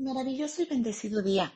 Maravilloso 0.00 0.62
y 0.62 0.64
bendecido 0.64 1.22
día. 1.22 1.52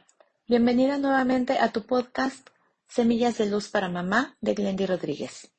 Bienvenida 0.49 0.99
nuevamente 0.99 1.61
a 1.61 1.71
tu 1.71 1.87
podcast 1.87 2.49
Semillas 2.89 3.39
de 3.39 3.47
Luz 3.47 3.69
para 3.69 3.89
Mamá 3.89 4.37
de 4.41 4.55
Glendy 4.55 4.85
Rodríguez. 4.85 5.53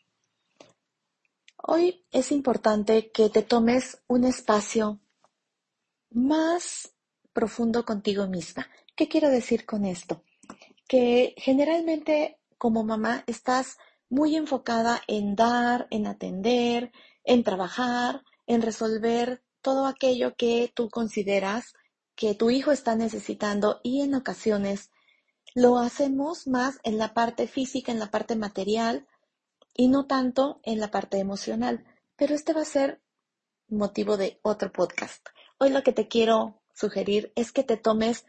Hoy 1.55 2.05
es 2.11 2.33
importante 2.33 3.09
que 3.09 3.29
te 3.29 3.41
tomes 3.41 4.03
un 4.07 4.25
espacio 4.25 4.99
más 6.09 6.93
profundo 7.31 7.85
contigo 7.85 8.27
misma. 8.27 8.67
¿Qué 8.97 9.07
quiero 9.07 9.29
decir 9.29 9.65
con 9.65 9.85
esto? 9.85 10.21
Que 10.85 11.35
generalmente 11.37 12.41
como 12.57 12.83
mamá 12.83 13.23
estás 13.27 13.77
muy 14.09 14.35
enfocada 14.35 15.01
en 15.07 15.37
dar, 15.37 15.87
en 15.89 16.05
atender, 16.05 16.91
en 17.23 17.45
trabajar, 17.45 18.23
en 18.45 18.61
resolver 18.61 19.41
todo 19.61 19.85
aquello 19.85 20.35
que 20.35 20.69
tú 20.75 20.89
consideras 20.89 21.73
que 22.15 22.35
tu 22.35 22.49
hijo 22.49 22.71
está 22.71 22.95
necesitando 22.95 23.79
y 23.83 24.01
en 24.01 24.15
ocasiones 24.15 24.91
lo 25.55 25.77
hacemos 25.77 26.47
más 26.47 26.79
en 26.83 26.97
la 26.97 27.13
parte 27.13 27.47
física, 27.47 27.91
en 27.91 27.99
la 27.99 28.11
parte 28.11 28.35
material 28.35 29.07
y 29.75 29.87
no 29.87 30.05
tanto 30.05 30.59
en 30.63 30.79
la 30.79 30.91
parte 30.91 31.17
emocional. 31.17 31.85
Pero 32.15 32.35
este 32.35 32.53
va 32.53 32.61
a 32.61 32.65
ser 32.65 33.01
motivo 33.67 34.17
de 34.17 34.39
otro 34.43 34.71
podcast. 34.71 35.27
Hoy 35.59 35.69
lo 35.69 35.83
que 35.83 35.93
te 35.93 36.07
quiero 36.07 36.61
sugerir 36.73 37.31
es 37.35 37.51
que 37.51 37.63
te 37.63 37.77
tomes 37.77 38.25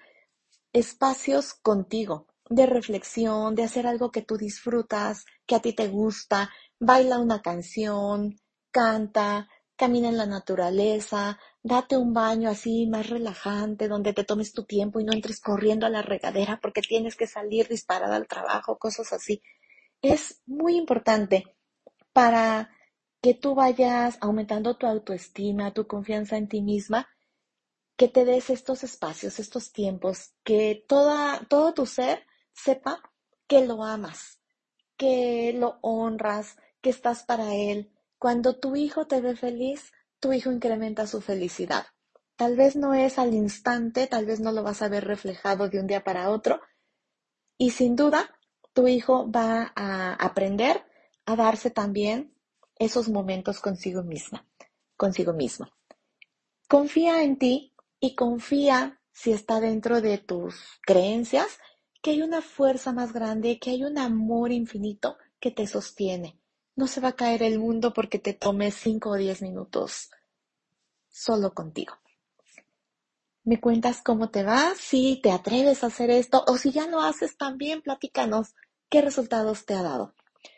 espacios 0.72 1.54
contigo 1.54 2.26
de 2.48 2.66
reflexión, 2.66 3.54
de 3.54 3.64
hacer 3.64 3.86
algo 3.86 4.10
que 4.10 4.22
tú 4.22 4.36
disfrutas, 4.36 5.24
que 5.46 5.54
a 5.54 5.60
ti 5.60 5.72
te 5.72 5.88
gusta, 5.88 6.50
baila 6.78 7.18
una 7.18 7.40
canción, 7.40 8.38
canta, 8.70 9.48
camina 9.76 10.08
en 10.08 10.18
la 10.18 10.26
naturaleza, 10.26 11.38
date 11.64 11.96
un 11.96 12.12
baño 12.12 12.50
así 12.50 12.86
más 12.86 13.08
relajante, 13.08 13.88
donde 13.88 14.12
te 14.12 14.22
tomes 14.22 14.52
tu 14.52 14.64
tiempo 14.64 15.00
y 15.00 15.04
no 15.04 15.14
entres 15.14 15.40
corriendo 15.40 15.86
a 15.86 15.90
la 15.90 16.02
regadera 16.02 16.60
porque 16.60 16.82
tienes 16.82 17.16
que 17.16 17.26
salir 17.26 17.66
disparada 17.68 18.16
al 18.16 18.28
trabajo, 18.28 18.78
cosas 18.78 19.14
así. 19.14 19.42
Es 20.02 20.42
muy 20.46 20.76
importante 20.76 21.56
para 22.12 22.70
que 23.22 23.32
tú 23.32 23.54
vayas 23.54 24.18
aumentando 24.20 24.76
tu 24.76 24.86
autoestima, 24.86 25.72
tu 25.72 25.86
confianza 25.86 26.36
en 26.36 26.48
ti 26.48 26.60
misma, 26.60 27.08
que 27.96 28.08
te 28.08 28.26
des 28.26 28.50
estos 28.50 28.84
espacios, 28.84 29.38
estos 29.38 29.72
tiempos, 29.72 30.34
que 30.44 30.84
toda, 30.86 31.46
todo 31.48 31.72
tu 31.72 31.86
ser 31.86 32.26
sepa 32.52 33.00
que 33.46 33.66
lo 33.66 33.82
amas, 33.84 34.38
que 34.98 35.54
lo 35.56 35.78
honras, 35.80 36.58
que 36.82 36.90
estás 36.90 37.22
para 37.22 37.54
él, 37.54 37.90
cuando 38.18 38.58
tu 38.58 38.76
hijo 38.76 39.06
te 39.06 39.22
ve 39.22 39.34
feliz, 39.34 39.92
tu 40.24 40.32
hijo 40.32 40.50
incrementa 40.50 41.06
su 41.06 41.20
felicidad. 41.20 41.84
Tal 42.36 42.56
vez 42.56 42.76
no 42.76 42.94
es 42.94 43.18
al 43.18 43.34
instante, 43.34 44.06
tal 44.06 44.24
vez 44.24 44.40
no 44.40 44.52
lo 44.52 44.62
vas 44.62 44.80
a 44.80 44.88
ver 44.88 45.04
reflejado 45.04 45.68
de 45.68 45.78
un 45.78 45.86
día 45.86 46.02
para 46.02 46.30
otro. 46.30 46.62
Y 47.58 47.72
sin 47.72 47.94
duda, 47.94 48.34
tu 48.72 48.88
hijo 48.88 49.30
va 49.30 49.74
a 49.76 50.14
aprender 50.14 50.82
a 51.26 51.36
darse 51.36 51.68
también 51.68 52.34
esos 52.78 53.10
momentos 53.10 53.60
consigo 53.60 54.02
misma, 54.02 54.48
consigo 54.96 55.34
mismo. 55.34 55.68
Confía 56.70 57.22
en 57.22 57.38
ti 57.38 57.74
y 58.00 58.14
confía, 58.14 59.02
si 59.12 59.30
está 59.30 59.60
dentro 59.60 60.00
de 60.00 60.16
tus 60.16 60.54
creencias, 60.86 61.58
que 62.00 62.12
hay 62.12 62.22
una 62.22 62.40
fuerza 62.40 62.94
más 62.94 63.12
grande, 63.12 63.58
que 63.58 63.72
hay 63.72 63.84
un 63.84 63.98
amor 63.98 64.52
infinito 64.52 65.18
que 65.38 65.50
te 65.50 65.66
sostiene. 65.66 66.40
No 66.76 66.86
se 66.86 67.00
va 67.00 67.08
a 67.08 67.16
caer 67.16 67.42
el 67.42 67.58
mundo 67.58 67.92
porque 67.92 68.18
te 68.18 68.34
tomes 68.34 68.74
5 68.74 69.10
o 69.10 69.14
10 69.14 69.42
minutos 69.42 70.10
solo 71.08 71.54
contigo. 71.54 71.94
¿Me 73.44 73.60
cuentas 73.60 74.00
cómo 74.02 74.30
te 74.30 74.42
va? 74.42 74.74
Si 74.74 75.20
te 75.22 75.30
atreves 75.30 75.84
a 75.84 75.88
hacer 75.88 76.10
esto 76.10 76.44
o 76.48 76.56
si 76.56 76.72
ya 76.72 76.86
lo 76.86 77.00
haces 77.00 77.36
también, 77.36 77.82
platícanos 77.82 78.54
qué 78.88 79.02
resultados 79.02 79.66
te 79.66 79.74
ha 79.74 79.82
dado. 79.82 80.14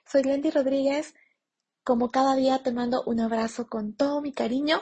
Soy 0.06 0.22
Glendy 0.22 0.50
Rodríguez. 0.50 1.14
Como 1.82 2.10
cada 2.10 2.36
día 2.36 2.62
te 2.62 2.72
mando 2.72 3.02
un 3.04 3.20
abrazo 3.20 3.68
con 3.68 3.92
todo 3.94 4.20
mi 4.22 4.32
cariño 4.32 4.80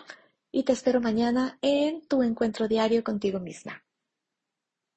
y 0.52 0.62
te 0.64 0.72
espero 0.72 1.00
mañana 1.00 1.58
en 1.62 2.06
tu 2.06 2.22
encuentro 2.22 2.68
diario 2.68 3.02
contigo 3.02 3.40
misma. 3.40 3.82